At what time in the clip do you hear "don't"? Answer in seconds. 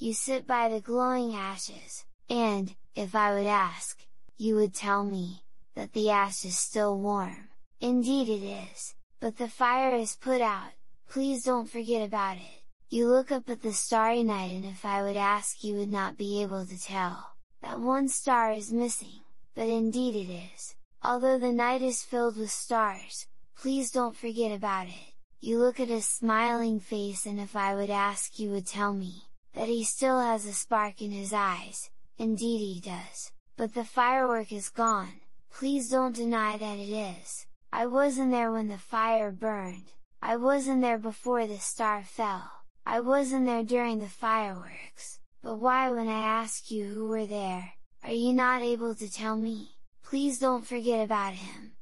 11.42-11.68, 23.90-24.16, 35.90-36.14, 50.38-50.68